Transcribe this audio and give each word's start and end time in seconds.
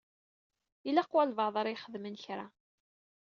Ilaq 0.89 1.11
walebɛaḍ 1.13 1.55
ara 1.57 1.75
ixedmen 1.75 2.15
kra. 2.23 2.45